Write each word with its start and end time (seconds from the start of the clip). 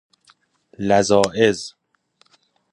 لذائذ 0.79 1.75